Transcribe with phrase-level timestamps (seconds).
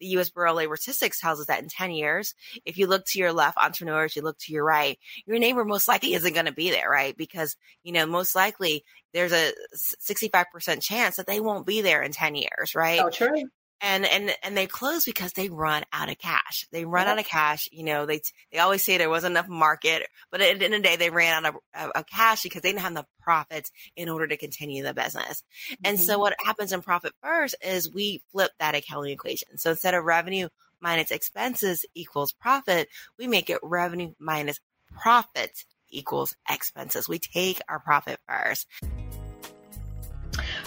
[0.00, 0.30] the U.S.
[0.30, 3.32] Bureau of Labor Statistics tells us that in 10 years, if you look to your
[3.32, 6.70] left, entrepreneurs, you look to your right, your neighbor most likely isn't going to be
[6.70, 7.16] there, right?
[7.16, 12.12] Because, you know, most likely there's a 65% chance that they won't be there in
[12.12, 13.00] 10 years, right?
[13.02, 13.48] Oh, true
[13.80, 16.66] and and and they close because they run out of cash.
[16.72, 17.68] They run out of cash.
[17.72, 18.20] You know, they
[18.52, 21.10] they always say there wasn't enough market, but at the end of the day, they
[21.10, 24.82] ran out of, of cash because they didn't have the profits in order to continue
[24.82, 25.42] the business.
[25.72, 25.74] Mm-hmm.
[25.84, 26.20] And so, mm-hmm.
[26.22, 29.58] what happens in Profit First is we flip that accounting equation.
[29.58, 30.48] So instead of revenue
[30.80, 34.60] minus expenses equals profit, we make it revenue minus
[35.02, 37.08] profit equals expenses.
[37.08, 38.66] We take our profit first.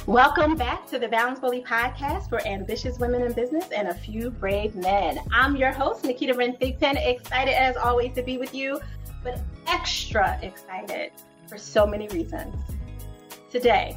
[0.07, 4.31] Welcome back to the Balance Boldly podcast for ambitious women in business and a few
[4.31, 5.19] brave men.
[5.31, 8.81] I'm your host, Naketa Ren Thigpen, excited as always to be with you,
[9.23, 11.11] but extra excited
[11.47, 12.55] for so many reasons.
[13.51, 13.95] Today,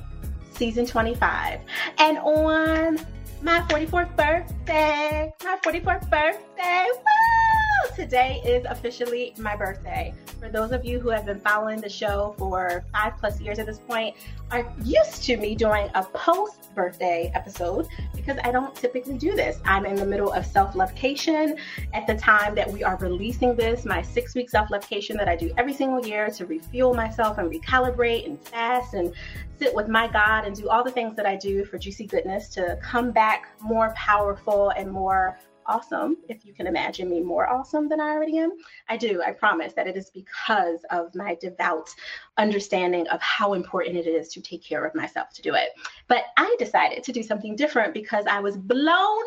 [0.53, 1.61] season 25,
[1.97, 2.99] and on
[3.41, 7.54] my 44th birthday, my 44th birthday, woo!
[7.95, 10.13] Today is officially my birthday.
[10.41, 13.67] For those of you who have been following the show for five plus years at
[13.67, 14.17] this point,
[14.51, 19.59] are used to me doing a post birthday episode because I don't typically do this.
[19.65, 21.57] I'm in the middle of self lovecation
[21.93, 25.37] at the time that we are releasing this, my six week self lovecation that I
[25.37, 29.13] do every single year to refuel myself and recalibrate and fast and
[29.59, 32.49] sit with my God and do all the things that I do for juicy goodness
[32.51, 37.89] to come back more powerful and more awesome, if you can imagine me more awesome
[37.89, 38.53] than I already am.
[38.89, 41.89] I do, I promise that it is because of my devout
[42.37, 45.71] understanding of how important it is to take care of myself to do it.
[46.09, 49.25] But I decided to do something different because I was blown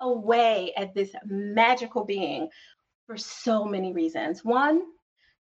[0.00, 2.48] away at this magical being
[3.06, 4.44] for so many reasons.
[4.44, 4.82] One,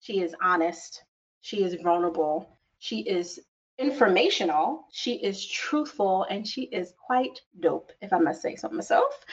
[0.01, 1.03] she is honest,
[1.41, 3.41] she is vulnerable, she is
[3.79, 9.25] informational, she is truthful, and she is quite dope, if I must say so myself.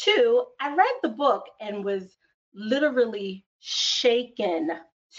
[0.00, 2.16] Two, I read the book and was
[2.54, 4.70] literally shaken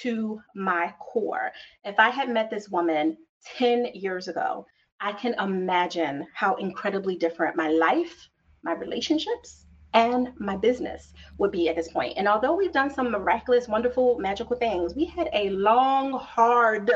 [0.02, 1.52] to my core.
[1.84, 3.18] If I had met this woman
[3.58, 4.66] 10 years ago,
[5.02, 8.30] I can imagine how incredibly different my life,
[8.64, 12.14] my relationships, and my business would be at this point.
[12.18, 16.92] And although we've done some miraculous, wonderful, magical things, we had a long, hard,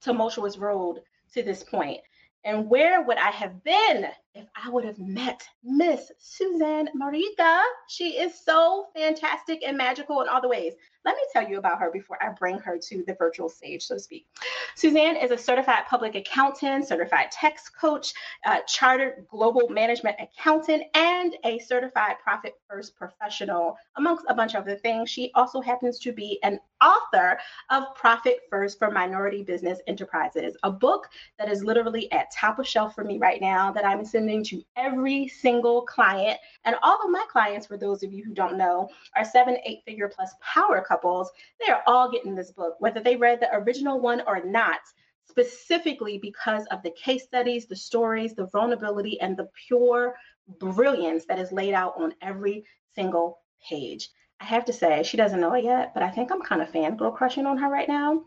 [0.00, 1.02] tumultuous road
[1.34, 2.00] to this point.
[2.44, 7.62] And where would I have been if I would have met Miss Susanne Mariga?
[7.88, 10.74] She is so fantastic and magical in all the ways.
[11.04, 13.94] Let me tell you about her before I bring her to the virtual stage, so
[13.94, 14.26] to speak.
[14.74, 18.12] Susanne is a certified public accountant, certified tax coach,
[18.44, 24.62] uh, chartered global management accountant, and a certified profit first professional, amongst a bunch of
[24.62, 25.08] other things.
[25.08, 27.38] She also happens to be an author
[27.70, 31.08] of Profit First for Minority Business Enterprises, a book
[31.38, 34.62] that is literally at top of shelf for me right now that I'm sending to
[34.76, 36.38] every single client.
[36.64, 39.80] And all of my clients, for those of you who don't know, are seven, eight
[39.84, 41.30] figure plus power couples.
[41.60, 44.80] They are all getting this book, whether they read the original one or not
[45.28, 50.14] specifically because of the case studies, the stories, the vulnerability, and the pure
[50.58, 52.64] brilliance that is laid out on every
[52.94, 54.10] single page.
[54.40, 56.70] I have to say, she doesn't know it yet, but I think I'm kind of
[56.70, 58.22] fangirl crushing on her right now.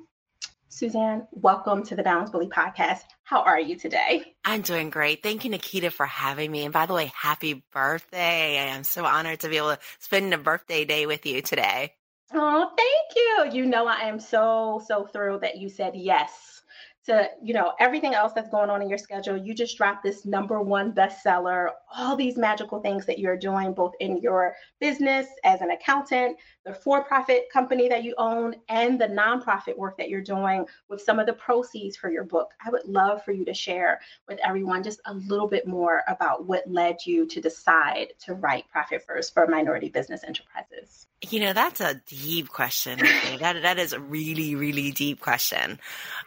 [0.72, 3.02] Susanne, welcome to the Balance Boldly podcast.
[3.24, 4.24] How are you today?
[4.46, 5.22] I'm doing great.
[5.22, 6.64] Thank you, Naketa, for having me.
[6.64, 8.58] And by the way, happy birthday.
[8.58, 11.92] I am so honored to be able to spend a birthday day with you today.
[12.34, 13.60] Oh, thank you.
[13.60, 16.61] You know, I am so, so thrilled that you said yes
[17.06, 20.26] to you know everything else that's going on in your schedule you just dropped this
[20.26, 25.62] number one bestseller all these magical things that you're doing both in your business as
[25.62, 30.66] an accountant the for-profit company that you own and the nonprofit work that you're doing
[30.90, 32.52] with some of the proceeds for your book.
[32.64, 36.46] I would love for you to share with everyone just a little bit more about
[36.46, 41.54] what led you to decide to write profit first for minority business enterprises you know
[41.54, 42.98] that's a deep question
[43.40, 45.80] that that is a really really deep question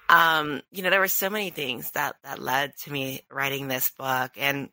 [0.09, 3.88] um you know, there were so many things that that led to me writing this
[3.91, 4.69] book, and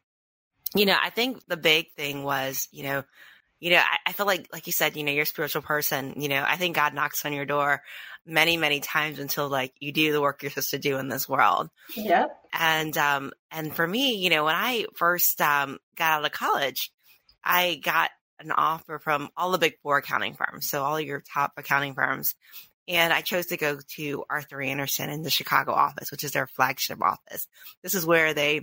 [0.75, 3.03] you know, I think the big thing was, you know,
[3.59, 6.15] you know, I, I feel like, like you said, you know, you're a spiritual person.
[6.17, 7.83] You know, I think God knocks on your door
[8.25, 11.29] many, many times until like you do the work you're supposed to do in this
[11.29, 11.69] world.
[11.95, 12.35] Yep.
[12.53, 16.91] And um, and for me, you know, when I first um got out of college,
[17.43, 18.09] I got
[18.43, 22.35] an offer from all the big four accounting firms, so all your top accounting firms,
[22.87, 26.47] and I chose to go to Arthur Andersen in the Chicago office, which is their
[26.47, 27.47] flagship office.
[27.83, 28.61] This is where they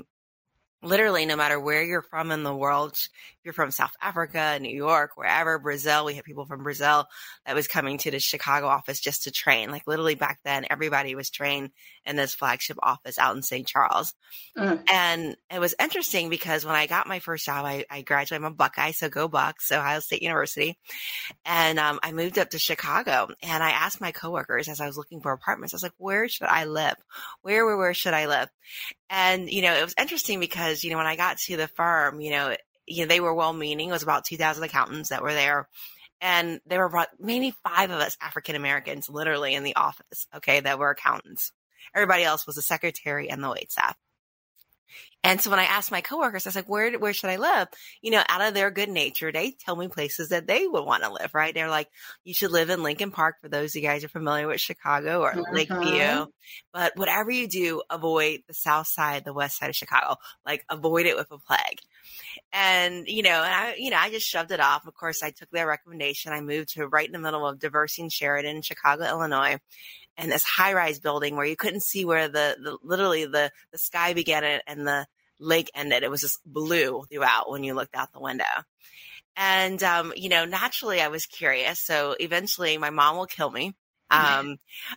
[0.82, 3.10] literally no matter where you're from in the world if
[3.44, 7.06] you're from south africa new york wherever brazil we had people from brazil
[7.44, 9.70] that was coming to the chicago office just to train.
[9.70, 11.70] Like literally back then everybody was trained
[12.04, 14.14] in this flagship office out in st charles.
[14.56, 14.82] Mm.
[14.88, 18.52] and it was interesting because when i got my first job i, I graduated i'm
[18.52, 20.78] a buckeye so go bucks ohio state university.
[21.44, 24.96] And um, i moved up to chicago and i asked my coworkers as i was
[24.96, 26.96] looking for apartments i was like where should i live?
[27.42, 28.48] Where where, where should i live
[29.10, 32.20] and you know it was interesting because you know, when I got to the firm,
[32.20, 32.56] you know,
[32.86, 33.88] you know, they were well meaning.
[33.88, 35.68] It was about 2,000 accountants that were there.
[36.20, 40.78] And there were maybe five of us African Americans literally in the office, okay, that
[40.78, 41.52] were accountants.
[41.94, 43.96] Everybody else was the secretary and the wait staff.
[45.24, 47.68] And so when I asked my coworkers, I was like, where, where should I live?
[48.00, 51.02] You know, out of their good nature, they tell me places that they would want
[51.02, 51.52] to live, right?
[51.52, 51.88] They're like,
[52.24, 55.20] you should live in Lincoln Park for those of you guys are familiar with Chicago
[55.20, 55.42] or uh-huh.
[55.52, 56.26] Lakeview.
[56.72, 61.06] But whatever you do, avoid the south side, the west side of Chicago, like avoid
[61.06, 61.80] it with a plague.
[62.52, 64.86] And, you know, and I, you know, I just shoved it off.
[64.86, 66.32] Of course, I took their recommendation.
[66.32, 69.58] I moved to right in the middle of Diversey and Sheridan, Chicago, Illinois
[70.18, 73.78] and this high rise building where you couldn't see where the, the literally the, the
[73.78, 75.06] sky began and the
[75.40, 76.02] lake ended.
[76.02, 78.44] It was just blue throughout when you looked out the window.
[79.36, 81.80] And, um, you know, naturally I was curious.
[81.80, 83.74] So eventually my mom will kill me
[84.10, 84.56] um,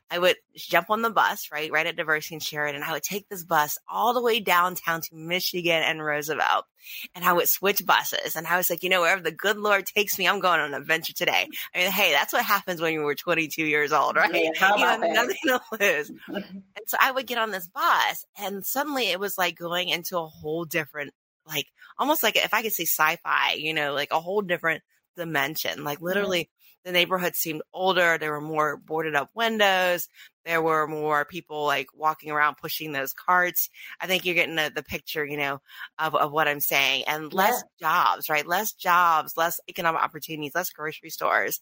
[0.09, 2.75] I would jump on the bus, right, right at Diversey and Sheridan.
[2.75, 6.65] And I would take this bus all the way downtown to Michigan and Roosevelt.
[7.13, 8.35] And I would switch buses.
[8.35, 10.73] And I was like, you know, wherever the good Lord takes me, I'm going on
[10.73, 11.47] an adventure today.
[11.75, 14.33] I mean, hey, that's what happens when you were 22 years old, right?
[14.33, 16.11] Yeah, how you have nothing to lose.
[16.27, 20.17] and so I would get on this bus and suddenly it was like going into
[20.17, 21.13] a whole different,
[21.45, 21.67] like
[21.97, 24.83] almost like if I could say sci-fi, you know, like a whole different
[25.15, 25.83] dimension.
[25.83, 26.49] Like literally
[26.83, 28.17] the neighborhood seemed older.
[28.17, 30.07] There were more boarded up windows.
[30.45, 33.69] There were more people like walking around pushing those carts.
[33.99, 35.61] I think you're getting the, the picture, you know,
[35.99, 37.03] of, of what I'm saying.
[37.07, 37.87] And less yeah.
[37.87, 38.47] jobs, right?
[38.47, 41.61] Less jobs, less economic opportunities, less grocery stores.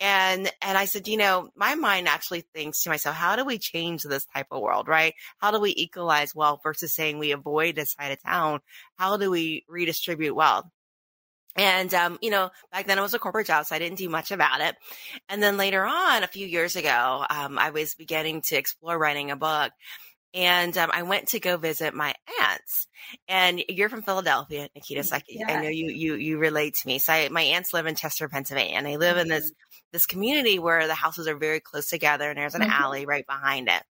[0.00, 3.58] And and I said, you know, my mind actually thinks to myself, how do we
[3.58, 5.14] change this type of world, right?
[5.38, 8.60] How do we equalize wealth versus saying we avoid this side of town?
[8.96, 10.66] How do we redistribute wealth?
[11.58, 14.08] And, um, you know, back then it was a corporate job, so I didn't do
[14.08, 14.76] much about it.
[15.28, 19.30] And then later on, a few years ago, um, I was beginning to explore writing
[19.30, 19.72] a book.
[20.34, 22.86] And um, I went to go visit my aunts.
[23.26, 25.04] And you're from Philadelphia, Naketa.
[25.04, 25.46] So I, yeah.
[25.48, 26.98] I know you you you relate to me.
[26.98, 29.22] So I, my aunts live in Chester, Pennsylvania, and they live mm-hmm.
[29.22, 29.86] in this mm-hmm.
[29.92, 32.70] this community where the houses are very close together, and there's an mm-hmm.
[32.70, 33.82] alley right behind it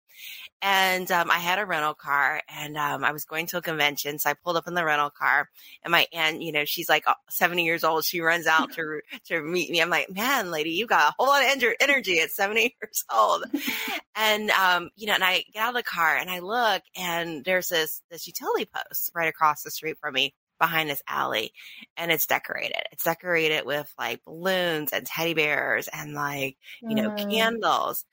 [0.62, 4.18] and um, I had a rental car, and um, I was going to a convention,
[4.18, 5.48] so I pulled up in the rental car,
[5.84, 8.04] and my aunt, you know, she's like uh, seventy years old.
[8.04, 9.80] She runs out to to meet me.
[9.80, 13.44] I'm like, man, lady, you got a whole lot of energy at seventy years old,
[14.14, 17.44] and um, you know, and I get out of the car and I look, and
[17.44, 21.52] there's this this utility post right across the street from me behind this alley
[21.96, 22.82] and it's decorated.
[22.92, 27.30] It's decorated with like balloons and teddy bears and like, you know, mm.
[27.30, 28.04] candles.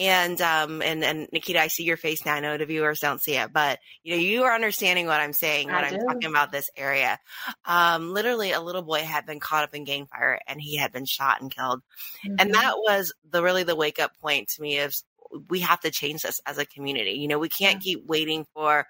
[0.00, 2.34] And um and and Naketa, I see your face now.
[2.34, 5.34] I know the viewers don't see it, but you know you are understanding what I'm
[5.34, 7.18] saying when I'm talking about this area.
[7.66, 10.90] Um, literally, a little boy had been caught up in gang fire, and he had
[10.90, 11.82] been shot and killed,
[12.26, 12.36] mm-hmm.
[12.38, 14.94] and that was the really the wake up point to me of
[15.48, 17.12] we have to change this as a community.
[17.12, 17.92] You know, we can't yeah.
[17.92, 18.86] keep waiting for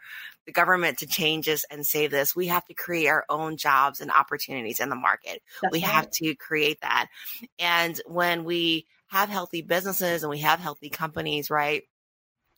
[0.46, 2.34] the government to change us and save this.
[2.34, 5.42] We have to create our own jobs and opportunities in the market.
[5.60, 5.90] That's we right.
[5.90, 7.08] have to create that.
[7.58, 11.82] And when we have healthy businesses and we have healthy companies, right?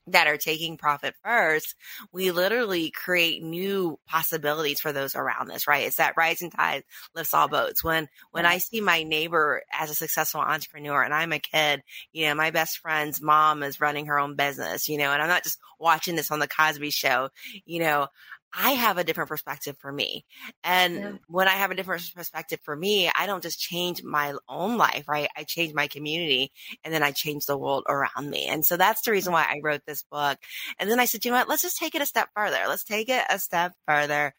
[0.09, 1.75] that are taking profit first,
[2.13, 5.87] we literally create new possibilities for those around us, right?
[5.87, 6.83] It's that rising tide
[7.15, 7.85] lifts all boats.
[7.85, 11.83] When when I see my neighbor as a successful entrepreneur and I'm a kid,
[12.13, 15.29] you know, my best friend's mom is running her own business, you know, and I'm
[15.29, 17.29] not just watching this on the Cosby show,
[17.65, 18.09] you know,
[18.55, 20.27] I have a different perspective for me.
[20.63, 21.13] And yeah.
[21.27, 25.09] when I have a different perspective for me, I don't just change my own life,
[25.09, 25.29] right?
[25.37, 26.53] I change my community
[26.85, 28.47] and then I change the world around me.
[28.49, 30.39] And so that's the reason why I wrote this book.
[30.79, 31.49] And then I said, you know what?
[31.49, 32.59] Let's just take it a step further.
[32.69, 34.35] Let's take it a step further.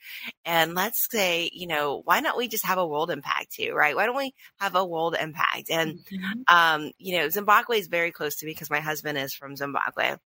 [0.46, 3.96] And let's say, you know, why not we just have a world impact too, right?
[3.96, 5.72] Why don't we have a world impact?
[5.72, 6.56] And, mm-hmm.
[6.56, 10.18] um, you know, Zimbabwe is very close to me because my husband is from Zimbabwe.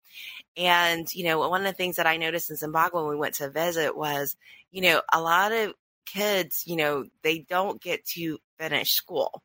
[0.58, 3.36] And, you know, one of the things that I noticed in Zimbabwe when we went
[3.36, 4.36] to visit was,
[4.72, 5.74] you know, a lot of
[6.06, 9.44] kids, you know, they don't get to finish school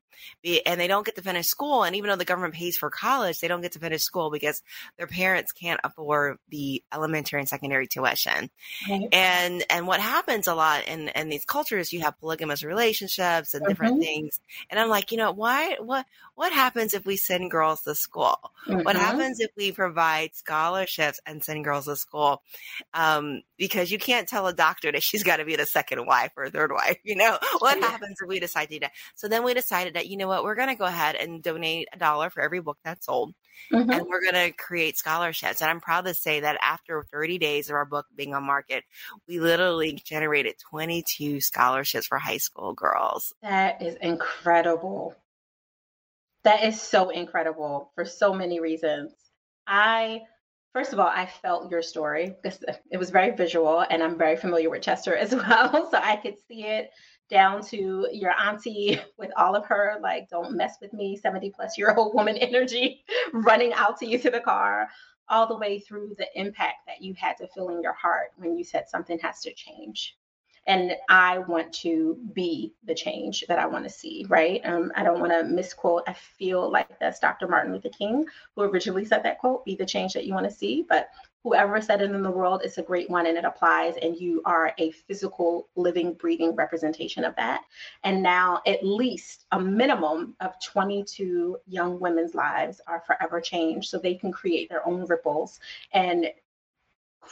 [0.66, 1.84] and they don't get to finish school.
[1.84, 4.62] And even though the government pays for college, they don't get to finish school because
[4.98, 8.50] their parents can't afford the elementary and secondary tuition.
[8.88, 9.08] Right.
[9.12, 13.66] And and what happens a lot in in these cultures, you have polygamous relationships and
[13.66, 14.02] different mm-hmm.
[14.02, 14.40] things.
[14.70, 18.38] And I'm like, you know, why what what happens if we send girls to school?
[18.66, 18.82] Mm-hmm.
[18.82, 22.42] What happens if we provide scholarships and send girls to school?
[22.94, 26.32] Um, because you can't tell a doctor that she's got to be the second wife
[26.36, 26.98] or third wife.
[27.04, 28.92] You know what happens if we decide to do that?
[29.16, 31.88] So then we decided that you know what, we're going to go ahead and donate
[31.92, 33.34] a dollar for every book that's sold.
[33.72, 33.90] Mm-hmm.
[33.90, 35.60] And we're going to create scholarships.
[35.60, 38.84] And I'm proud to say that after 30 days of our book being on market,
[39.28, 43.32] we literally generated 22 scholarships for high school girls.
[43.42, 45.14] That is incredible.
[46.44, 49.12] That is so incredible for so many reasons.
[49.66, 50.22] I
[50.72, 54.36] First of all, I felt your story because it was very visual, and I'm very
[54.36, 55.90] familiar with Chester as well.
[55.90, 56.90] So I could see it
[57.32, 61.78] down to your auntie with all of her like don't mess with me 70 plus
[61.78, 64.88] year old woman energy running out to you to the car
[65.28, 68.56] all the way through the impact that you had to feel in your heart when
[68.56, 70.16] you said something has to change.
[70.66, 74.60] And i want to be the change that i want to see right?
[74.64, 78.62] Um, i don't want to misquote i feel like that's dr martin luther king who
[78.62, 81.08] originally said that quote be the change that you want to see but
[81.44, 84.42] whoever said it in the world, it's a great one and it applies, and you
[84.44, 87.62] are a physical, living, breathing representation of that.
[88.04, 93.98] And now, at least a minimum of 22 young women's lives are forever changed so
[93.98, 95.58] they can create their own ripples
[95.92, 96.26] and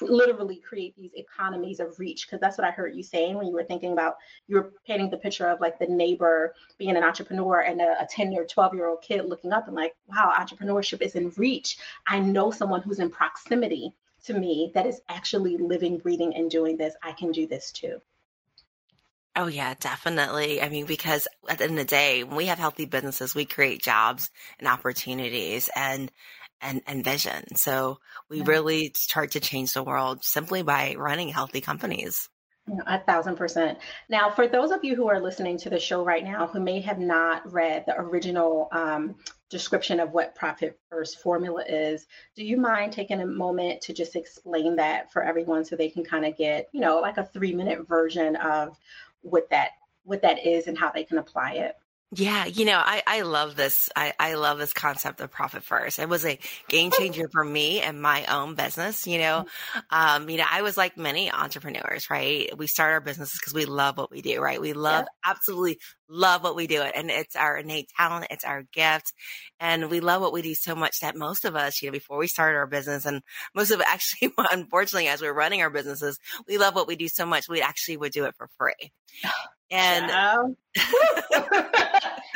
[0.01, 3.53] literally create these economies of reach because that's what i heard you saying when you
[3.53, 4.17] were thinking about
[4.47, 8.07] you were painting the picture of like the neighbor being an entrepreneur and a, a
[8.09, 11.79] 10 year 12 year old kid looking up and like wow entrepreneurship is in reach.
[12.07, 13.93] I know someone who's in proximity
[14.25, 16.95] to me that is actually living breathing and doing this.
[17.03, 18.01] I can do this too.
[19.37, 20.61] Oh yeah, definitely.
[20.61, 23.45] I mean, because at the end of the day, when we have healthy businesses, we
[23.45, 24.29] create jobs
[24.59, 25.71] and opportunities.
[25.75, 26.11] And
[26.61, 27.57] and, and vision.
[27.57, 27.99] So
[28.29, 28.45] we yeah.
[28.47, 32.29] really start to change the world simply by running healthy companies.
[32.87, 33.79] A thousand percent.
[34.09, 36.81] Now, for those of you who are listening to the show right now who may
[36.83, 39.17] have not read the original um,
[39.49, 44.15] description of what Profit First formula is, do you mind taking a moment to just
[44.15, 47.55] explain that for everyone so they can kind of get, you know, like a three
[47.55, 48.77] minute version of
[49.23, 49.71] what that
[50.05, 51.77] what that is and how they can apply it?
[52.13, 53.89] Yeah, you know, I, I love this.
[53.95, 56.01] I, I love this concept of profit first.
[56.01, 59.07] It was a game changer for me and my own business.
[59.07, 59.47] You know,
[59.91, 62.51] um, you know, I was like many entrepreneurs, right?
[62.59, 64.61] We start our businesses because we love what we do, right?
[64.61, 65.31] We love, yeah.
[65.31, 66.83] absolutely love what we do.
[66.83, 68.27] It and it's our innate talent.
[68.31, 69.13] It's our gift.
[69.61, 72.19] And we love what we do so much that most of us, you know, before
[72.19, 73.23] we started our business and
[73.55, 77.25] most of actually, unfortunately, as we're running our businesses, we love what we do so
[77.25, 77.49] much.
[77.49, 78.93] We actually would do it for free.
[79.71, 80.11] And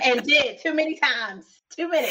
[0.04, 1.46] and did too many times.
[1.76, 2.08] Too many.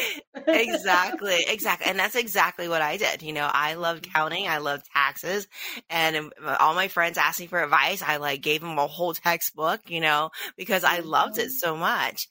[0.48, 1.46] exactly.
[1.54, 1.88] Exactly.
[1.88, 3.22] And that's exactly what I did.
[3.22, 4.48] You know, I loved counting.
[4.48, 5.48] I loved taxes.
[5.90, 8.02] And all my friends asked me for advice.
[8.02, 11.50] I like gave them a whole textbook, you know, because I loved it mm-hmm.
[11.52, 12.28] so much.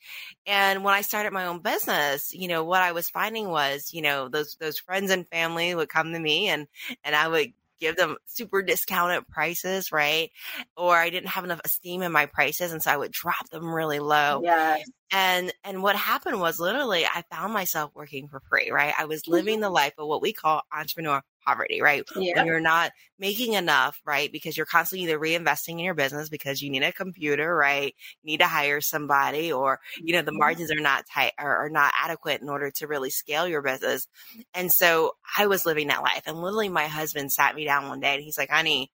[0.46, 4.02] And when I started my own business, you know, what I was finding was, you
[4.02, 6.66] know, those, those friends and family would come to me and,
[7.04, 10.30] and I would give them super discounted prices, right?
[10.76, 12.72] Or I didn't have enough esteem in my prices.
[12.72, 14.40] And so I would drop them really low.
[14.44, 14.88] Yes.
[15.10, 18.94] And, and what happened was literally I found myself working for free, right?
[18.96, 19.74] I was living the mm-hmm.
[19.74, 22.04] life of what we call entrepreneur poverty, right?
[22.16, 22.36] Yeah.
[22.36, 24.32] When you're not making enough, right?
[24.32, 27.94] Because you're constantly either reinvesting in your business because you need a computer, right?
[28.22, 30.38] You need to hire somebody or, you know, the mm-hmm.
[30.38, 34.08] margins are not tight or are not adequate in order to really scale your business.
[34.54, 38.00] And so I was living that life and literally my husband sat me down one
[38.00, 38.90] day and he's like, honey,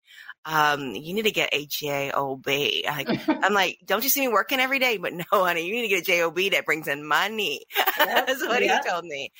[0.49, 2.47] um, you need to get a job.
[2.47, 4.97] Like, I'm like, don't you see me working every day?
[4.97, 7.65] But no, honey, you need to get a job that brings in money.
[7.99, 8.27] Yep.
[8.29, 8.85] That's what yep.
[8.85, 9.33] he told me.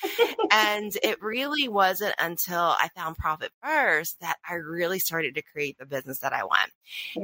[0.51, 5.77] and it really wasn't until I found profit first that I really started to create
[5.77, 6.69] the business that I want.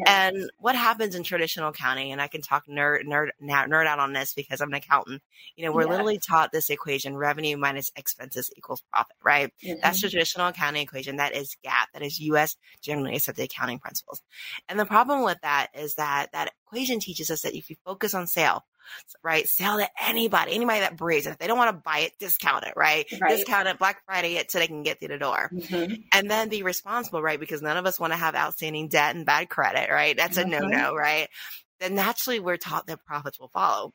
[0.08, 4.14] And what happens in traditional accounting, and I can talk nerd, nerd, nerd out on
[4.14, 5.22] this because I'm an accountant.
[5.58, 9.18] You know, we're literally taught this equation: revenue minus expenses equals profit.
[9.22, 9.54] Right?
[9.62, 9.80] Mm-hmm.
[9.84, 11.18] That's the traditional accounting equation.
[11.18, 11.88] That is GAAP.
[11.94, 12.56] That is U.S.
[12.82, 14.22] generally accepted accounting principles.
[14.70, 18.14] And the problem with that is that that equation teaches us that if you focus
[18.14, 18.64] on sale,
[19.24, 19.48] right?
[19.48, 21.26] Sell to anybody, anybody that breathes.
[21.26, 23.06] And if they don't want to buy it, discount it, right?
[23.20, 23.38] right.
[23.38, 25.50] Discount it Black Friday it so they can get through the door.
[25.54, 25.94] Mm-hmm.
[26.12, 27.40] And then be responsible, right?
[27.40, 30.16] Because none of us want to have outstanding debt and bad credit, right?
[30.16, 30.54] That's mm-hmm.
[30.54, 31.28] a no no, right?
[31.80, 33.94] Then naturally we're taught that profits will follow.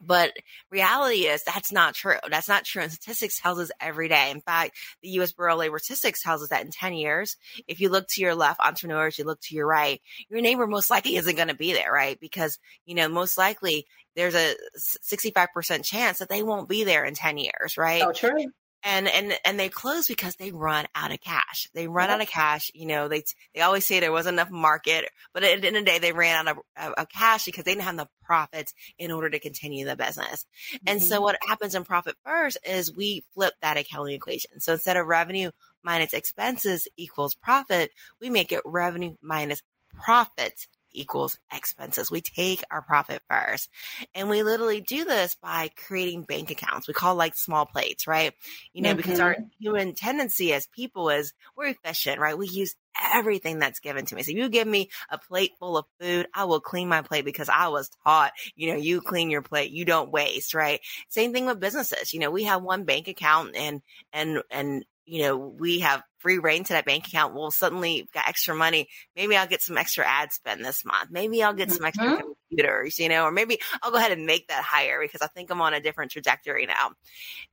[0.00, 0.32] But
[0.70, 2.16] reality is that's not true.
[2.30, 2.82] That's not true.
[2.82, 4.30] And statistics tells us every day.
[4.30, 5.32] In fact, the U.S.
[5.32, 7.36] Bureau of Labor Statistics tells us that in 10 years,
[7.66, 10.90] if you look to your left, entrepreneurs, you look to your right, your neighbor most
[10.90, 12.20] likely isn't going to be there, right?
[12.20, 17.14] Because, you know, most likely there's a 65% chance that they won't be there in
[17.14, 18.02] 10 years, right?
[18.02, 18.50] Oh, true
[18.86, 21.68] and and and they close because they run out of cash.
[21.74, 22.70] They run out of cash.
[22.72, 25.84] You know, they they always say there wasn't enough market, but at the end of
[25.84, 29.10] the day, they ran out of, of cash because they didn't have the profits in
[29.10, 30.46] order to continue the business.
[30.72, 30.84] Mm-hmm.
[30.86, 31.24] And so, mm-hmm.
[31.24, 34.60] what happens in profit first is we flip that accounting equation.
[34.60, 35.50] So instead of revenue
[35.82, 37.90] minus expenses equals profit,
[38.20, 39.62] we make it revenue minus
[39.92, 42.10] profits equals expenses.
[42.10, 43.68] We take our profit first.
[44.14, 46.88] And we literally do this by creating bank accounts.
[46.88, 48.32] We call like small plates, right?
[48.72, 48.96] You know, mm-hmm.
[48.96, 49.44] because our mm-hmm.
[49.58, 52.36] human tendency as people is we're efficient, right?
[52.36, 52.74] We use
[53.12, 54.22] everything that's given to me.
[54.22, 57.24] So if you give me a plate full of food, I will clean my plate
[57.24, 60.80] because I was taught, you know, you clean your plate, you don't waste, right?
[61.08, 62.12] Same thing with businesses.
[62.12, 66.38] You know, we have one bank account and, and, and you know, we have free
[66.38, 67.34] reign to that bank account.
[67.34, 68.88] We'll suddenly got extra money.
[69.14, 71.10] Maybe I'll get some extra ad spend this month.
[71.10, 72.28] Maybe I'll get some extra mm-hmm.
[72.48, 75.50] computers, you know, or maybe I'll go ahead and make that higher because I think
[75.50, 76.90] I'm on a different trajectory now.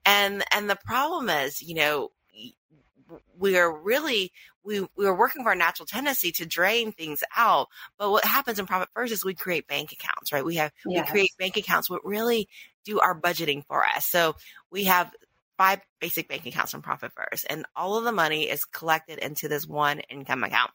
[0.05, 2.11] And, and the problem is, you know,
[3.37, 4.31] we are really
[4.63, 7.67] we we are working for our natural tendency to drain things out.
[7.97, 10.43] But what happens in Profit First is we create bank accounts, right?
[10.43, 11.05] We have yes.
[11.05, 12.47] we create bank accounts what really
[12.85, 14.05] do our budgeting for us.
[14.05, 14.35] So
[14.71, 15.11] we have
[15.63, 19.47] five basic bank accounts from Profit First, and all of the money is collected into
[19.47, 20.71] this one income account.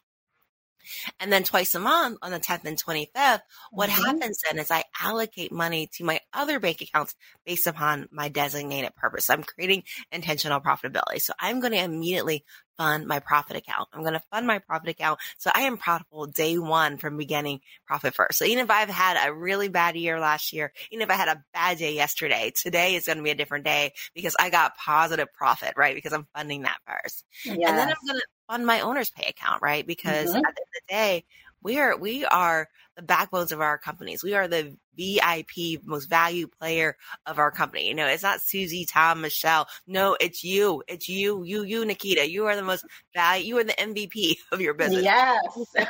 [1.19, 4.03] And then twice a month on the 10th and 25th, what mm-hmm.
[4.03, 8.95] happens then is I allocate money to my other bank accounts based upon my designated
[8.95, 9.29] purpose.
[9.29, 11.21] I'm creating intentional profitability.
[11.21, 12.45] So I'm going to immediately
[12.79, 13.89] fund my profit account.
[13.91, 15.19] I'm going to fund my profit account.
[15.37, 18.39] So I am profitable day one from beginning profit first.
[18.39, 21.27] So even if I've had a really bad year last year, even if I had
[21.27, 24.77] a bad day yesterday, today is going to be a different day because I got
[24.77, 25.93] positive profit, right?
[25.93, 27.25] Because I'm funding that first.
[27.43, 27.57] Yes.
[27.57, 29.85] And then I'm going to fund my owner's pay account, right?
[29.85, 30.37] Because mm-hmm.
[30.37, 31.25] at the end of the day,
[31.61, 32.67] we are we are
[32.99, 34.23] the backbones of our companies.
[34.23, 37.87] We are the VIP, most valued player of our company.
[37.87, 39.67] You know, it's not Susie, Tom, Michelle.
[39.87, 40.83] No, it's you.
[40.89, 42.29] It's you, you, you, Naketa.
[42.29, 43.45] You are the most value.
[43.45, 45.03] You are the MVP of your business.
[45.03, 45.39] Yes.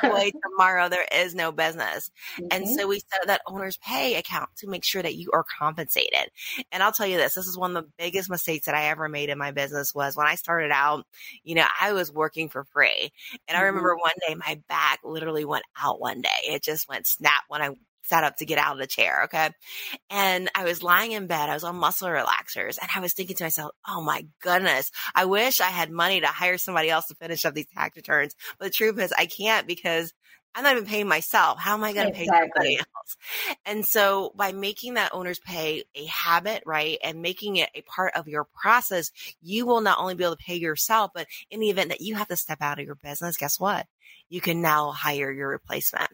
[0.04, 2.12] away tomorrow, there is no business.
[2.36, 2.46] Mm-hmm.
[2.52, 5.44] And so we set up that owner's pay account to make sure that you are
[5.58, 6.30] compensated.
[6.70, 9.08] And I'll tell you this, this is one of the biggest mistakes that I ever
[9.08, 11.04] made in my business was when I started out,
[11.42, 13.12] you know, I was working for free.
[13.48, 14.02] And I remember mm-hmm.
[14.02, 16.28] one day my back literally went out one day.
[16.44, 17.70] It just went snap when I
[18.10, 19.22] sat up to get out of the chair.
[19.24, 19.50] Okay.
[20.10, 21.48] And I was lying in bed.
[21.48, 25.26] I was on muscle relaxers and I was thinking to myself, Oh my goodness, I
[25.26, 28.34] wish I had money to hire somebody else to finish up these tax returns.
[28.58, 30.12] But the truth is I can't because
[30.54, 31.60] I'm not even paying myself.
[31.60, 32.26] How am I going to exactly.
[32.26, 33.16] pay somebody else?
[33.64, 36.98] And so by making that owner's pay a habit, right?
[37.04, 40.44] And making it a part of your process, you will not only be able to
[40.44, 43.36] pay yourself, but in the event that you have to step out of your business,
[43.36, 43.86] guess what?
[44.28, 46.10] You can now hire your replacement.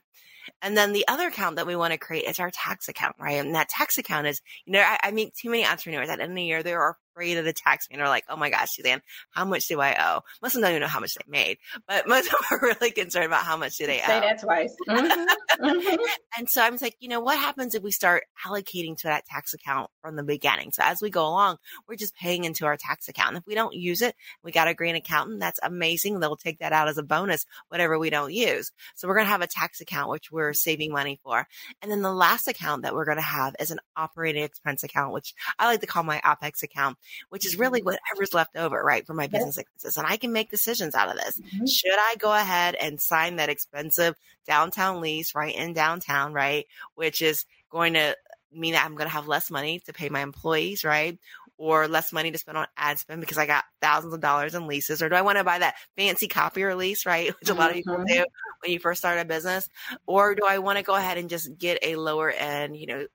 [0.63, 3.45] And then the other account that we want to create is our tax account, right?
[3.45, 6.33] And that tax account is, you know, I, I meet too many entrepreneurs at end
[6.33, 6.63] of the year.
[6.63, 7.99] There are afraid of the tax man.
[7.99, 9.01] They're like, oh my gosh, Susanne,
[9.31, 10.21] how much do I owe?
[10.43, 12.61] Most of them don't even know how much they made, but most of them are
[12.63, 14.07] really concerned about how much do they owe.
[14.07, 14.75] Say that twice.
[14.87, 15.65] Mm-hmm.
[15.65, 16.05] Mm-hmm.
[16.39, 19.53] and so I'm like, you know, what happens if we start allocating to that tax
[19.53, 20.71] account from the beginning?
[20.73, 21.57] So as we go along,
[21.89, 23.31] we're just paying into our tax account.
[23.31, 25.41] And if we don't use it, we got a green accountant.
[25.41, 26.21] That's amazing.
[26.21, 28.71] They'll take that out as a bonus, whatever we don't use.
[28.95, 31.47] So we're going to have a tax account, which we're saving money for.
[31.83, 35.13] And then the last account that we're going to have is an operating expense account,
[35.13, 36.99] which I like to call my OPEX account
[37.29, 39.97] which is really whatever's left over, right, for my business expenses.
[39.97, 41.41] And I can make decisions out of this.
[41.41, 41.67] Mm-hmm.
[41.67, 44.15] Should I go ahead and sign that expensive
[44.47, 48.17] downtown lease right in downtown, right, which is going to
[48.53, 51.19] mean that I'm going to have less money to pay my employees, right?
[51.59, 54.67] Or less money to spend on ad spend because I got thousands of dollars in
[54.67, 55.03] leases?
[55.03, 57.33] Or do I want to buy that fancy copier lease, right?
[57.41, 58.07] Which a lot of people mm-hmm.
[58.07, 58.25] do
[58.63, 59.69] when you first start a business.
[60.07, 63.07] Or do I want to go ahead and just get a lower end, you know,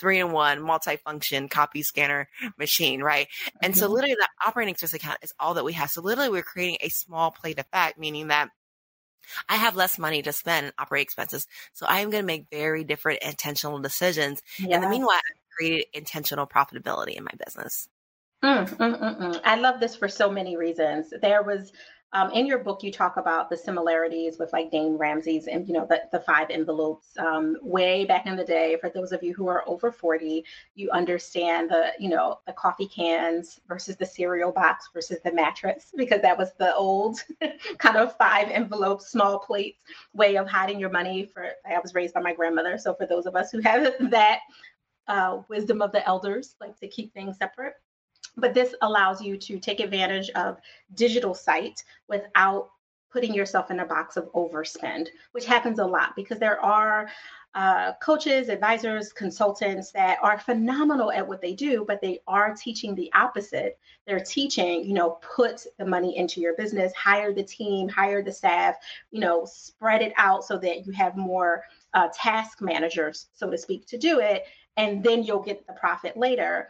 [0.00, 3.28] three in one multifunction copy scanner machine, right?
[3.62, 3.80] And mm-hmm.
[3.80, 5.90] so literally that operating expense account is all that we have.
[5.90, 8.48] So literally we're creating a small plate effect, meaning that
[9.48, 11.46] I have less money to spend in operating expenses.
[11.72, 14.42] So I am going to make very different intentional decisions.
[14.58, 14.74] Yeah.
[14.74, 17.88] And the meanwhile, I've created intentional profitability in my business.
[18.42, 21.12] Mm, mm, mm, mm, I love this for so many reasons.
[21.20, 21.72] There was
[22.12, 25.74] um, in your book, you talk about the similarities with like Dave Ramsey's and you
[25.74, 27.08] know the, the five envelopes.
[27.18, 30.44] Um, way back in the day, for those of you who are over 40,
[30.74, 35.92] you understand the you know the coffee cans versus the cereal box versus the mattress
[35.96, 37.22] because that was the old
[37.78, 39.80] kind of five envelopes, small plates
[40.12, 41.26] way of hiding your money.
[41.26, 44.40] For I was raised by my grandmother, so for those of us who have that
[45.06, 47.74] uh, wisdom of the elders, like to keep things separate.
[48.36, 50.58] But this allows you to take advantage of
[50.94, 52.70] digital sight without
[53.12, 57.08] putting yourself in a box of overspend, which happens a lot because there are
[57.56, 62.94] uh, coaches, advisors, consultants that are phenomenal at what they do, but they are teaching
[62.94, 63.76] the opposite.
[64.06, 68.32] They're teaching, you know, put the money into your business, hire the team, hire the
[68.32, 68.76] staff,
[69.10, 71.64] you know, spread it out so that you have more
[71.94, 74.44] uh, task managers, so to speak, to do it.
[74.76, 76.68] And then you'll get the profit later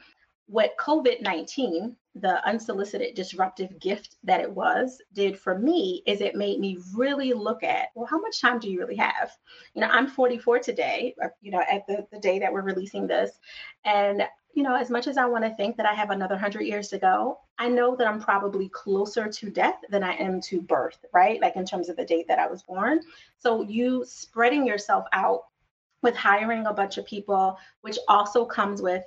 [0.51, 6.35] what COVID 19, the unsolicited disruptive gift that it was, did for me is it
[6.35, 9.31] made me really look at, well, how much time do you really have?
[9.75, 13.07] You know, I'm 44 today, uh, you know, at the, the day that we're releasing
[13.07, 13.39] this.
[13.85, 16.63] And, you know, as much as I want to think that I have another 100
[16.63, 20.61] years to go, I know that I'm probably closer to death than I am to
[20.61, 21.41] birth, right?
[21.41, 23.03] Like in terms of the date that I was born.
[23.39, 25.43] So you spreading yourself out
[26.03, 29.05] with hiring a bunch of people, which also comes with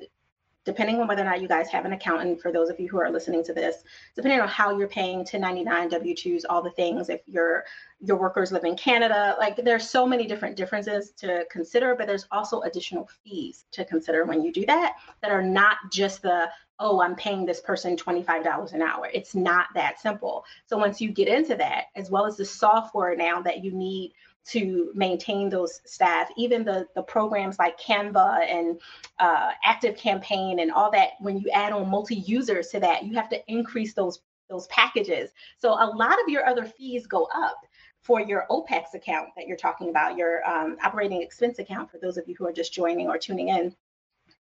[0.65, 2.99] depending on whether or not you guys have an accountant, for those of you who
[2.99, 3.83] are listening to this,
[4.15, 7.65] depending on how you're paying 1099 W-2s, all the things, if your
[7.99, 12.27] your workers live in Canada, like there's so many different differences to consider, but there's
[12.31, 16.49] also additional fees to consider when you do that that are not just the
[16.79, 19.09] oh, I'm paying this person $25 an hour.
[19.13, 20.43] It's not that simple.
[20.65, 24.13] So once you get into that, as well as the software now that you need
[24.45, 28.79] to maintain those staff even the the programs like canva and
[29.19, 33.13] uh, active campaign and all that when you add on multi users to that you
[33.13, 34.19] have to increase those
[34.53, 35.31] those packages.
[35.57, 37.57] So a lot of your other fees go up
[38.01, 42.17] for your opex account that you're talking about your um, operating expense account for those
[42.17, 43.75] of you who are just joining or tuning in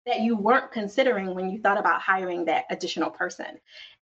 [0.05, 3.59] that you weren't considering when you thought about hiring that additional person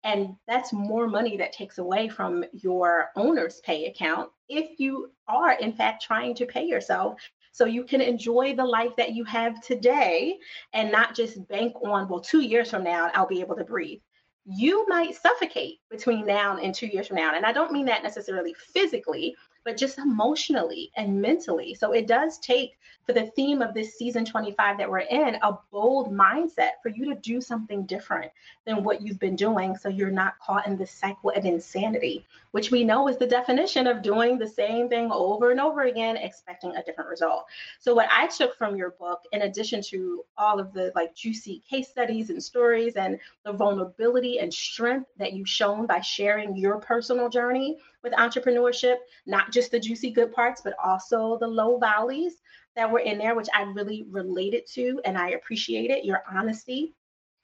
[0.03, 5.53] and that's more money that takes away from your owner's pay account if you are,
[5.53, 7.19] in fact, trying to pay yourself
[7.53, 10.37] so you can enjoy the life that you have today
[10.73, 13.99] and not just bank on, well, two years from now, I'll be able to breathe.
[14.45, 17.35] You might suffocate between now and two years from now.
[17.35, 21.73] And I don't mean that necessarily physically, but just emotionally and mentally.
[21.73, 25.57] So it does take, for the theme of this season 25 that we're in, a
[25.71, 28.31] bold mindset for you to do something different
[28.65, 32.71] than what you've been doing so you're not caught in this cycle of insanity, which
[32.71, 36.75] we know is the definition of doing the same thing over and over again, expecting
[36.75, 37.45] a different result.
[37.79, 41.63] So, what I took from your book, in addition to all of the like juicy
[41.69, 46.79] case studies and stories and the vulnerability and strength that you've shown by sharing your
[46.79, 52.35] personal journey with entrepreneurship, not just the juicy good parts, but also the low valleys
[52.75, 56.93] that were in there, which I really related to and I appreciated your honesty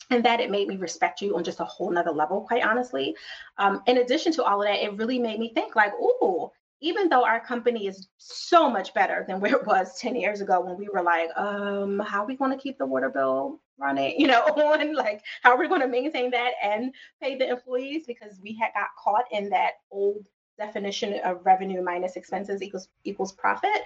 [0.09, 3.15] and that it made me respect you on just a whole nother level, quite honestly.
[3.57, 7.09] Um, in addition to all of that, it really made me think like, oh, even
[7.09, 10.77] though our company is so much better than where it was 10 years ago when
[10.77, 14.27] we were like, um, how are we going to keep the water bill running, you
[14.27, 18.39] know, on like how are we going to maintain that and pay the employees because
[18.41, 23.83] we had got caught in that old definition of revenue minus expenses equals equals profit.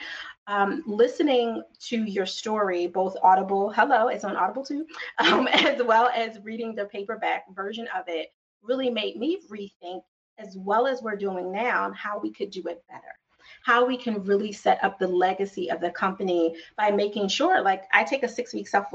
[0.48, 4.86] Um, listening to your story, both Audible, hello, it's on Audible too,
[5.20, 10.02] um, as well as reading the paperback version of it, really made me rethink,
[10.38, 13.16] as well as we're doing now, how we could do it better
[13.64, 17.84] how we can really set up the legacy of the company by making sure like
[17.92, 18.86] i take a six week self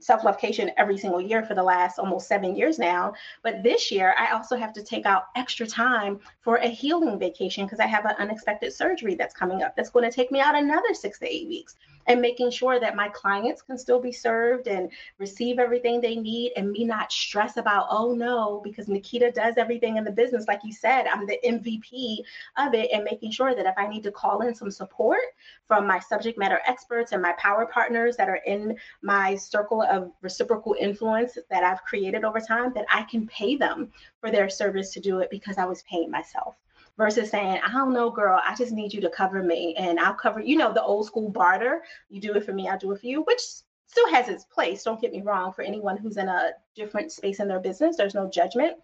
[0.00, 3.14] self lovecation every single year for the last almost seven years now.
[3.42, 7.66] But this year, I also have to take out extra time for a healing vacation
[7.66, 10.56] because I have an unexpected surgery that's coming up that's going to take me out
[10.56, 14.66] another six to eight weeks and making sure that my clients can still be served
[14.66, 19.54] and receive everything they need and me not stress about, oh no, because Naketa does
[19.56, 20.48] everything in the business.
[20.48, 22.18] Like you said, I'm the MVP
[22.56, 25.20] of it and making sure that if I need to call in some support
[25.68, 30.12] from my subject matter experts and my power partners that are in my circle of
[30.22, 34.92] reciprocal influence that I've created over time, that I can pay them for their service
[34.94, 36.56] to do it because I was paying myself
[36.96, 40.14] versus saying, I don't know, girl, I just need you to cover me and I'll
[40.14, 41.82] cover, you know, the old school barter.
[42.08, 43.40] You do it for me, I'll do it for you, which
[43.86, 44.84] still has its place.
[44.84, 45.52] Don't get me wrong.
[45.52, 48.76] For anyone who's in a different space in their business, there's no judgment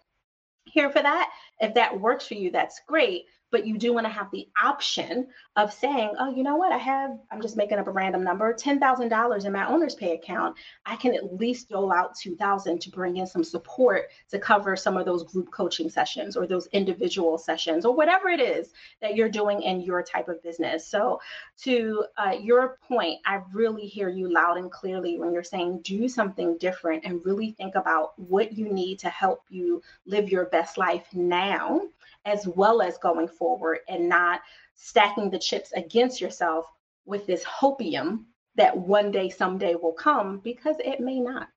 [0.65, 1.31] here for that.
[1.59, 5.27] If that works for you, that's great but you do want to have the option
[5.55, 6.71] of saying, oh, you know what?
[6.71, 10.57] I have, I'm just making up a random number, $10,000 in my owner's pay account.
[10.85, 14.97] I can at least dole out 2,000 to bring in some support to cover some
[14.97, 19.29] of those group coaching sessions or those individual sessions or whatever it is that you're
[19.29, 20.85] doing in your type of business.
[20.85, 21.21] So,
[21.63, 26.07] to uh, your point, I really hear you loud and clearly when you're saying do
[26.07, 30.77] something different and really think about what you need to help you live your best
[30.77, 31.81] life now
[32.27, 34.41] as well as going forward and not
[34.75, 36.65] stacking the chips against yourself
[37.05, 41.47] with this hopium that one day, someday will come because it may not.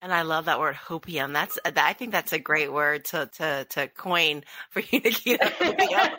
[0.00, 1.32] And I love that word hopium.
[1.32, 5.00] That's I think that's a great word to to to coin for you.
[5.00, 6.10] Hopium.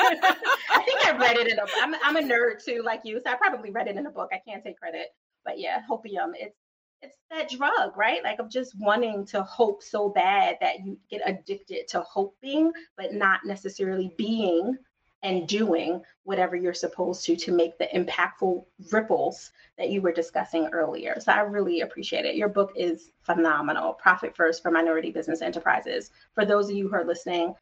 [0.00, 1.62] I think I read it in a.
[1.82, 4.30] I'm I'm a nerd too, like you, so I probably read it in a book.
[4.32, 5.08] I can't take credit,
[5.44, 6.32] but yeah, hopium.
[6.34, 6.56] It's
[7.02, 8.22] it's that drug, right?
[8.22, 13.14] Like of just wanting to hope so bad that you get addicted to hoping, but
[13.14, 14.76] not necessarily being
[15.22, 20.68] and doing whatever you're supposed to to make the impactful ripples that you were discussing
[20.72, 21.18] earlier.
[21.20, 22.36] So I really appreciate it.
[22.36, 23.94] Your book is phenomenal.
[23.94, 26.10] Profit First for Minority Business Enterprises.
[26.34, 27.54] For those of you who are listening,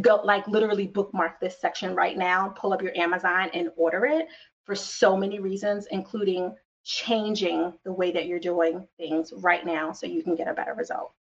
[0.00, 4.26] go like literally bookmark this section right now, pull up your Amazon and order it
[4.64, 6.54] for so many reasons, including
[6.84, 10.74] changing the way that you're doing things right now so you can get a better
[10.74, 11.12] result.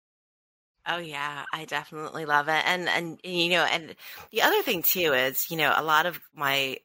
[0.86, 2.62] Oh yeah, I definitely love it.
[2.65, 3.95] And and you know, and
[4.32, 6.78] the other thing too is, you know, a lot of my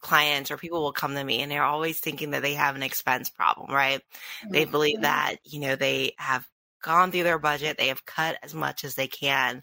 [0.00, 2.82] clients or people will come to me and they're always thinking that they have an
[2.82, 4.00] expense problem, right?
[4.00, 4.52] Mm-hmm.
[4.52, 6.46] They believe that, you know, they have
[6.82, 9.62] gone through their budget, they have cut as much as they can.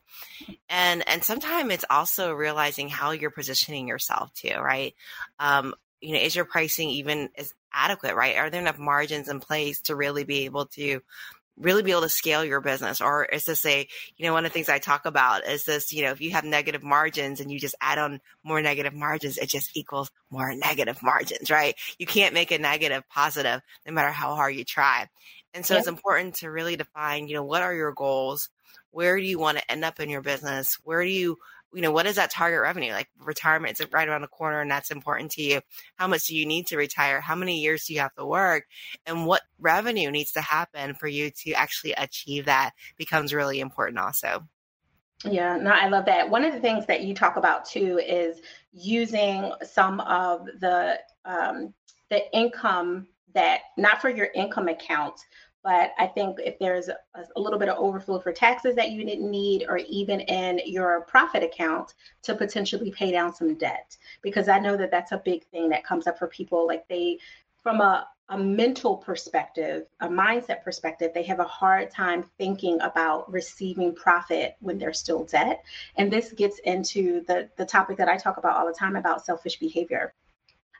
[0.69, 4.93] And and sometimes it's also realizing how you're positioning yourself too, right?
[5.39, 8.37] Um, you know, is your pricing even is adequate, right?
[8.37, 11.01] Are there enough margins in place to really be able to
[11.57, 13.01] really be able to scale your business?
[13.01, 13.87] Or is this a
[14.17, 16.31] you know one of the things i talk about is this you know if you
[16.31, 20.53] have negative margins and you just add on more negative margins it just equals more
[20.55, 21.75] negative margins right?
[21.99, 25.07] You can't make a negative positive no matter how hard you try.
[25.53, 28.49] And so it's important to really define you know what are your goals?
[28.91, 30.77] Where do you want to end up in your business?
[30.83, 31.37] Where do you
[31.73, 32.91] you know, what is that target revenue?
[32.91, 35.61] Like retirement is right around the corner and that's important to you.
[35.95, 37.21] How much do you need to retire?
[37.21, 38.65] How many years do you have to work?
[39.05, 43.99] And what revenue needs to happen for you to actually achieve that becomes really important
[43.99, 44.47] also.
[45.25, 46.29] Yeah, no, I love that.
[46.29, 48.39] One of the things that you talk about too is
[48.71, 51.73] using some of the um,
[52.09, 55.19] the income that not for your income account,
[55.67, 56.95] but I think if there's a,
[57.35, 61.01] a, little bit of overflow for taxes that you didn't need, or even in your
[61.01, 65.43] profit account to potentially pay down some debt, because I know that that's a big
[65.47, 66.65] thing that comes up for people.
[66.65, 67.19] Like they,
[67.61, 73.29] from a, a mental perspective, a mindset perspective, they have a hard time thinking about
[73.29, 75.65] receiving profit when they're still debt.
[75.97, 79.25] And this gets into the, the topic that I talk about all the time about
[79.25, 80.13] selfish behavior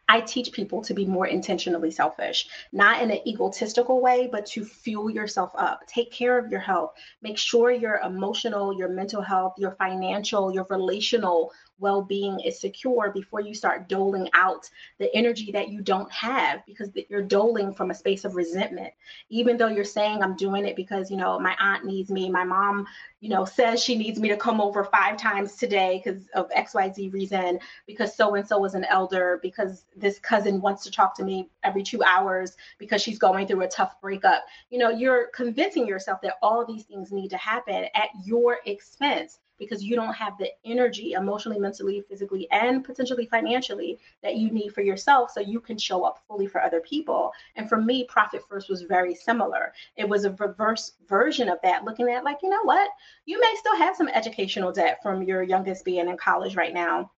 [0.09, 4.63] I teach people to be more intentionally selfish, not in an egotistical way, but to
[4.63, 5.85] fuel yourself up.
[5.87, 6.93] Take care of your health.
[7.21, 13.11] Make sure your emotional, your mental health, your financial, your relational well being is secure
[13.11, 17.91] before you start doling out the energy that you don't have because you're doling from
[17.91, 18.93] a space of resentment.
[19.29, 22.43] Even though you're saying, I'm doing it because, you know, my aunt needs me, my
[22.43, 22.87] mom,
[23.19, 27.11] you know, says she needs me to come over five times today because of XYZ
[27.13, 31.23] reason, because so and so is an elder, because this cousin wants to talk to
[31.23, 34.45] me every two hours because she's going through a tough breakup.
[34.69, 39.39] You know, you're convincing yourself that all these things need to happen at your expense
[39.57, 44.73] because you don't have the energy emotionally, mentally, physically, and potentially financially that you need
[44.73, 47.31] for yourself so you can show up fully for other people.
[47.55, 49.73] And for me, Profit First was very similar.
[49.95, 52.89] It was a reverse version of that, looking at like, you know what?
[53.25, 57.11] You may still have some educational debt from your youngest being in college right now.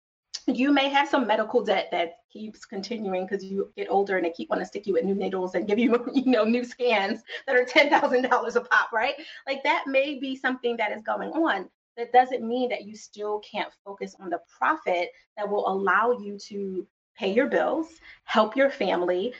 [0.46, 4.30] You may have some medical debt that keeps continuing because you get older and they
[4.30, 7.20] keep wanting to stick you with new needles and give you, you know, new scans
[7.46, 9.14] that are ten thousand dollars a pop, right?
[9.46, 13.40] Like that may be something that is going on that doesn't mean that you still
[13.40, 17.88] can't focus on the profit that will allow you to pay your bills,
[18.22, 19.34] help your family,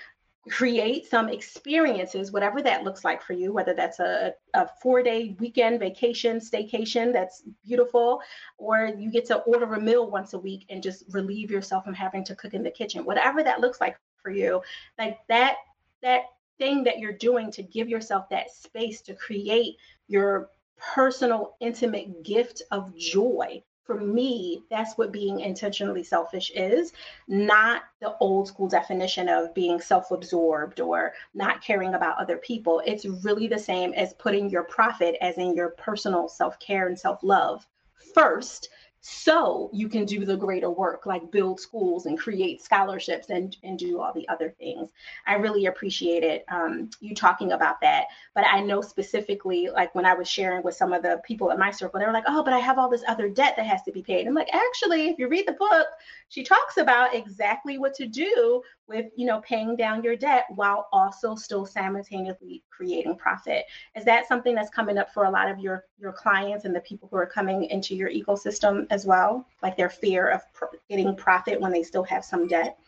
[0.51, 5.37] create some experiences, whatever that looks like for you, whether that's a, a four day
[5.39, 8.21] weekend vacation, staycation that's beautiful,
[8.57, 11.95] or you get to order a meal once a week and just relieve yourself from
[11.95, 14.61] having to cook in the kitchen, whatever that looks like for you,
[14.99, 15.57] like that,
[16.03, 16.23] that
[16.59, 19.77] thing that you're doing to give yourself that space to create
[20.09, 23.63] your personal, intimate gift of joy.
[23.85, 26.93] For me, that's what being intentionally selfish is,
[27.27, 32.83] not the old school definition of being self absorbed or not caring about other people.
[32.85, 36.99] It's really the same as putting your profit, as in your personal self care and
[36.99, 37.67] self love,
[38.15, 38.69] first
[39.01, 43.79] so you can do the greater work like build schools and create scholarships and, and
[43.79, 44.91] do all the other things.
[45.27, 48.07] I really appreciated um, you talking about that.
[48.35, 51.59] But i know specifically like when i was sharing with some of the people in
[51.59, 53.83] my circle they were like oh but i have all this other debt that has
[53.83, 54.27] to be paid.
[54.27, 55.87] I'm like actually if you read the book
[56.29, 60.89] she talks about exactly what to do with you know paying down your debt while
[60.93, 63.65] also still simultaneously creating profit.
[63.97, 66.81] Is that something that's coming up for a lot of your your clients and the
[66.81, 70.43] people who are coming into your ecosystem as well like their fear of
[70.89, 72.79] getting profit when they still have some debt.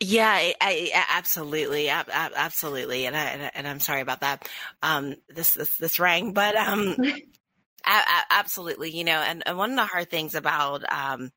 [0.00, 4.48] Yeah, I, I, absolutely, absolutely, and I and I'm sorry about that.
[4.80, 6.96] Um, this this this rang, but um,
[8.30, 11.32] absolutely, you know, and, and one of the hard things about um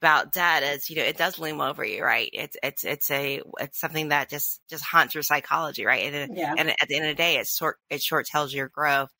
[0.00, 2.30] about debt is you know it does loom over you right?
[2.32, 6.12] It's it's it's a it's something that just just haunts your psychology right?
[6.12, 6.54] And, yeah.
[6.56, 9.10] and at the end of the day it short it short tells your growth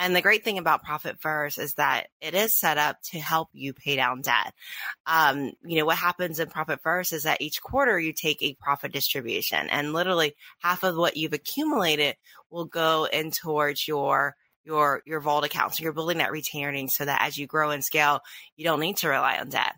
[0.00, 3.50] and the great thing about profit first is that it is set up to help
[3.52, 4.54] you pay down debt.
[5.06, 8.54] Um you know what happens in profit first is that each quarter you take a
[8.54, 12.16] profit distribution and literally half of what you've accumulated
[12.50, 14.34] will go in towards your
[14.70, 15.74] your your vault account.
[15.74, 18.20] So you're building that retaining so that as you grow and scale,
[18.56, 19.74] you don't need to rely on debt.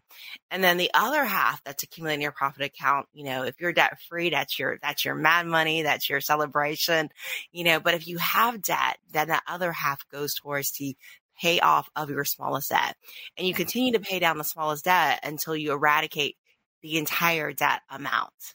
[0.51, 3.99] And then the other half that's accumulating your profit account, you know, if you're debt
[4.09, 7.09] free, that's your that's your mad money, that's your celebration,
[7.53, 7.81] you know.
[7.81, 10.95] But if you have debt, then that other half goes towards the
[11.41, 12.95] pay off of your smallest debt,
[13.39, 16.37] and you continue to pay down the smallest debt until you eradicate
[16.83, 18.55] the entire debt amount.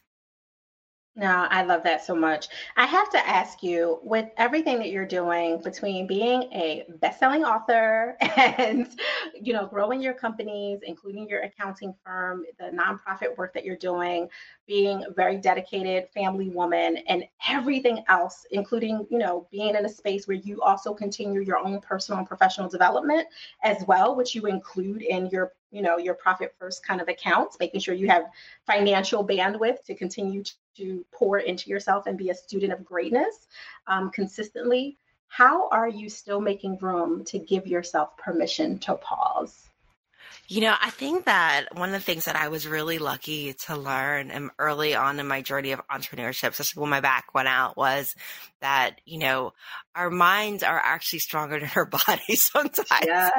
[1.18, 2.46] No, I love that so much.
[2.76, 8.16] I have to ask you, with everything that you're doing between being a best-selling author
[8.36, 8.88] and,
[9.34, 14.28] you know, growing your companies, including your accounting firm, the nonprofit work that you're doing,
[14.68, 19.88] being a very dedicated family woman, and everything else, including, you know, being in a
[19.88, 23.26] space where you also continue your own personal and professional development
[23.64, 27.58] as well, which you include in your you know your profit first kind of accounts
[27.60, 28.24] making sure you have
[28.66, 30.42] financial bandwidth to continue
[30.76, 33.48] to pour into yourself and be a student of greatness
[33.86, 34.96] um, consistently.
[35.26, 39.67] How are you still making room to give yourself permission to pause
[40.50, 43.76] you know, I think that one of the things that I was really lucky to
[43.76, 48.14] learn early on in my journey of entrepreneurship, especially when my back went out, was
[48.62, 49.52] that, you know,
[49.94, 53.30] our minds are actually stronger than our bodies sometimes, yeah.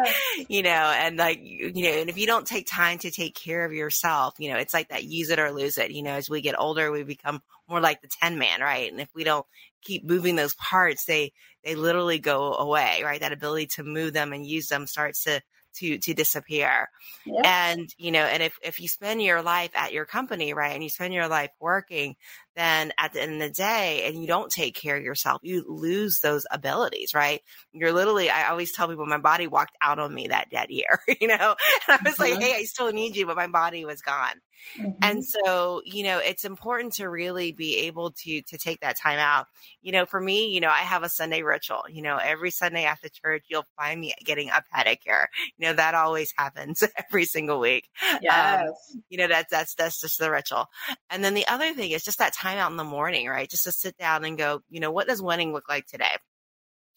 [0.48, 3.66] you know, and like, you know, and if you don't take time to take care
[3.66, 5.90] of yourself, you know, it's like that use it or lose it.
[5.90, 8.92] You know, as we get older, we become more like the Tin Man, right?
[8.92, 9.48] And if we don't
[9.82, 13.20] keep moving those parts, they, they literally go away, right?
[13.20, 15.42] That ability to move them and use them starts to
[15.80, 16.90] to to disappear
[17.26, 17.42] yeah.
[17.72, 20.84] and you know and if if you spend your life at your company right and
[20.84, 22.16] you spend your life working
[22.56, 25.64] then at the end of the day and you don't take care of yourself you
[25.68, 30.14] lose those abilities right you're literally i always tell people my body walked out on
[30.14, 31.48] me that that year you know and
[31.88, 32.24] i was mm-hmm.
[32.24, 34.36] like hey i still need you but my body was gone
[34.78, 34.92] Mm-hmm.
[35.02, 39.20] And so, you know, it's important to really be able to to take that time
[39.20, 39.48] out.
[39.82, 41.84] You know, for me, you know, I have a Sunday ritual.
[41.90, 45.26] You know, every Sunday after church, you'll find me getting a pedicure.
[45.58, 47.90] You know, that always happens every single week.
[48.12, 48.68] Um, yes.
[48.68, 50.68] Um, you know, that's that's that's just the ritual.
[51.10, 53.50] And then the other thing is just that time out in the morning, right?
[53.50, 56.16] Just to sit down and go, you know, what does winning look like today?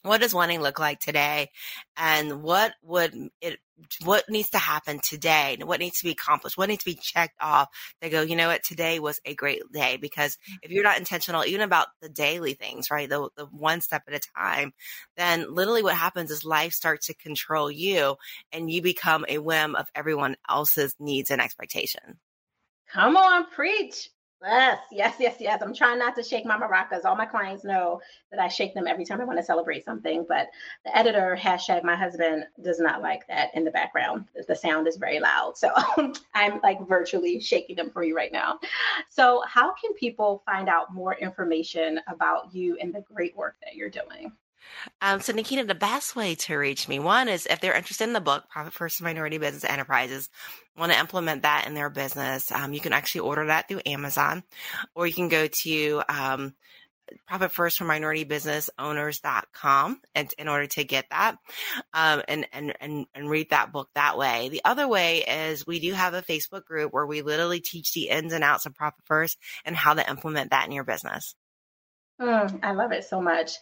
[0.03, 1.51] What does wanting look like today?
[1.97, 3.59] And what would it
[4.05, 5.57] what needs to happen today?
[5.61, 6.57] What needs to be accomplished?
[6.57, 7.69] What needs to be checked off
[8.01, 8.63] they go you know what?
[8.65, 9.97] Today was a great day.
[9.97, 10.57] Because mm.
[10.63, 14.15] if you're not intentional even about the daily things right the, the one step at
[14.15, 14.73] a time
[15.17, 18.17] then literally what happens is life starts to control you
[18.53, 22.19] and you become a whim of everyone else's needs and expectation.
[22.93, 24.11] Come on preach
[24.43, 25.63] Yes, yes, yes, yes.
[25.63, 27.05] I'm trying not to shake my maracas.
[27.05, 28.01] All my clients know
[28.33, 30.27] that I shake them every time I want to celebrate something.
[30.29, 30.49] But
[30.85, 34.25] the editor, hashtag my husband, does not like that in the background.
[34.49, 35.57] The sound is very loud.
[35.57, 35.71] So
[36.35, 38.59] I'm like virtually shaking them for you right now.
[39.09, 43.77] So, how can people find out more information about you and the great work that
[43.77, 44.33] you're doing?
[45.01, 48.13] Um, so, Naketa, the best way to reach me, one is if they're interested in
[48.13, 50.29] the book, Profit First Minority Business Enterprises,
[50.77, 54.43] want to implement that in their business, um, you can actually order that through Amazon,
[54.95, 56.55] or you can go to um,
[57.27, 61.37] Profit First for Minority Business Owners.com and in order to get that
[61.93, 64.49] um, and, and, and, and read that book that way.
[64.49, 68.09] The other way is we do have a Facebook group where we literally teach the
[68.09, 71.35] ins and outs of Profit First and how to implement that in your business.
[72.21, 73.53] Mm, I love it so much.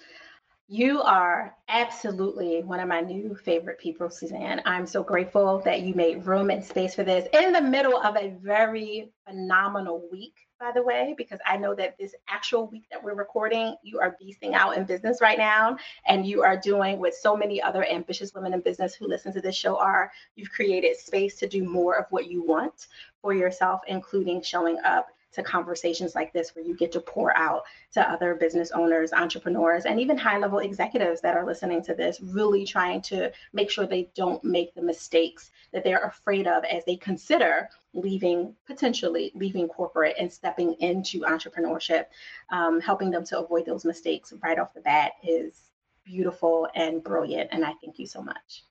[0.73, 4.63] You are absolutely one of my new favorite people, Susanne.
[4.65, 8.17] I'm so grateful that you made room and space for this in the middle of
[8.17, 13.03] a very phenomenal week, by the way, because I know that this actual week that
[13.03, 15.77] we're recording, you are beasting out in business right now.
[16.07, 19.41] And you are doing what so many other ambitious women in business who listen to
[19.41, 20.13] this show are.
[20.37, 22.87] You've created space to do more of what you want
[23.23, 27.63] for yourself, including showing up to conversations like this where you get to pour out
[27.93, 32.21] to other business owners, entrepreneurs, and even high level executives that are listening to this,
[32.21, 36.85] really trying to make sure they don't make the mistakes that they're afraid of as
[36.85, 42.07] they consider leaving, potentially leaving corporate and stepping into entrepreneurship.
[42.51, 45.71] Um, helping them to avoid those mistakes right off the bat is
[46.05, 47.51] beautiful and brilliant.
[47.53, 48.65] And I thank you so much.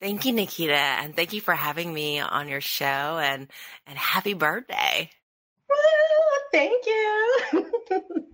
[0.00, 3.48] Thank you, Naketa, and thank you for having me on your show and
[3.86, 5.10] and happy birthday.
[6.52, 7.36] Thank you.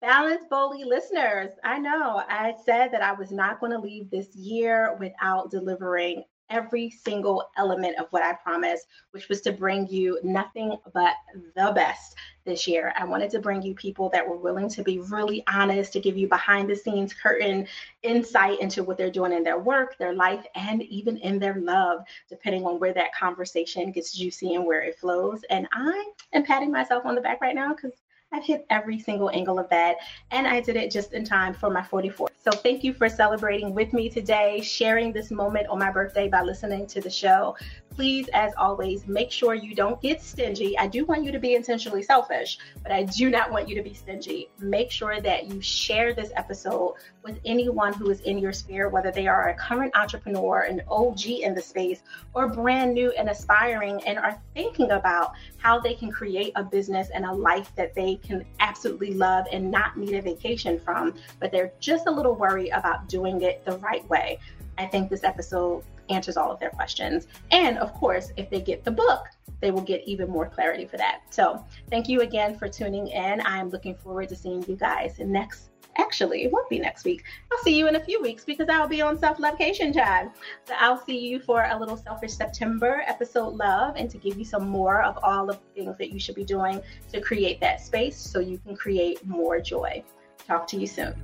[0.00, 4.34] Balance Boldly listeners, I know I said that I was not going to leave this
[4.34, 10.18] year without delivering every single element of what I promised, which was to bring you
[10.22, 11.14] nothing but
[11.54, 12.92] the best this year.
[12.96, 16.16] I wanted to bring you people that were willing to be really honest, to give
[16.16, 17.66] you behind the scenes curtain
[18.02, 22.00] insight into what they're doing in their work, their life, and even in their love,
[22.28, 25.42] depending on where that conversation gets juicy and where it flows.
[25.50, 27.92] And I am patting myself on the back right now because
[28.32, 29.96] I've hit every single angle of that,
[30.30, 32.28] and I did it just in time for my 44th.
[32.38, 36.42] So, thank you for celebrating with me today, sharing this moment on my birthday by
[36.42, 37.56] listening to the show
[38.00, 40.78] please, as always, make sure you don't get stingy.
[40.78, 43.82] I do want you to be intentionally selfish, but I do not want you to
[43.82, 44.48] be stingy.
[44.58, 49.10] Make sure that you share this episode with anyone who is in your sphere, whether
[49.10, 52.00] they are a current entrepreneur, an OG in the space,
[52.32, 57.08] or brand new and aspiring and are thinking about how they can create a business
[57.14, 61.50] and a life that they can absolutely love and not need a vacation from, but
[61.50, 64.38] they're just a little worried about doing it the right way.
[64.78, 67.26] I think this episode answers all of their questions.
[67.50, 69.26] And of course, if they get the book,
[69.60, 71.20] they will get even more clarity for that.
[71.30, 73.42] So, thank you again for tuning in.
[73.42, 75.69] I'm looking forward to seeing you guys next.
[75.98, 77.24] Actually, it won't be next week.
[77.52, 80.30] I'll see you in a few weeks because I'll be on self lovecation time.
[80.64, 84.44] So I'll see you for a little selfish September episode love and to give you
[84.44, 86.80] some more of all of the things that you should be doing
[87.12, 90.02] to create that space so you can create more joy.
[90.46, 91.14] Talk to you soon.